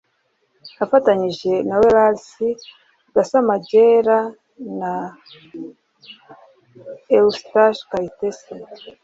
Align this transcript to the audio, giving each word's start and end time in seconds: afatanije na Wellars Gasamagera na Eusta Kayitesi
afatanije 0.83 1.51
na 1.67 1.75
Wellars 1.81 2.25
Gasamagera 3.15 4.17
na 4.79 4.93
Eusta 7.17 7.63
Kayitesi 7.89 8.53